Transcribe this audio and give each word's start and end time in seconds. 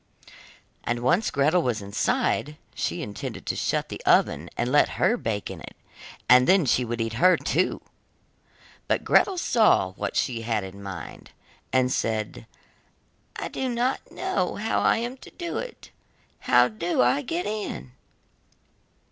And 0.83 1.01
once 1.01 1.29
Gretel 1.29 1.61
was 1.61 1.79
inside, 1.79 2.57
she 2.73 3.03
intended 3.03 3.45
to 3.45 3.55
shut 3.55 3.89
the 3.89 4.01
oven 4.03 4.49
and 4.57 4.71
let 4.71 4.89
her 4.97 5.15
bake 5.15 5.51
in 5.51 5.61
it, 5.61 5.75
and 6.27 6.47
then 6.47 6.65
she 6.65 6.83
would 6.83 6.99
eat 6.99 7.13
her, 7.21 7.37
too. 7.37 7.83
But 8.87 9.03
Gretel 9.03 9.37
saw 9.37 9.91
what 9.91 10.15
she 10.15 10.41
had 10.41 10.63
in 10.63 10.81
mind, 10.81 11.29
and 11.71 11.91
said: 11.91 12.47
'I 13.35 13.49
do 13.49 13.69
not 13.69 14.11
know 14.11 14.55
how 14.55 14.79
I 14.79 14.97
am 14.97 15.17
to 15.17 15.29
do 15.29 15.59
it; 15.59 15.91
how 16.49 16.67
do 16.67 17.03
I 17.03 17.21
get 17.21 17.45
in? 17.45 17.91